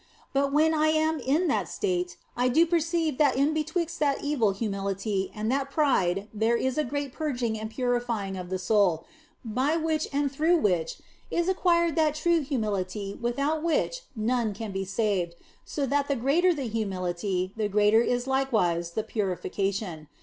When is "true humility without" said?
12.15-13.61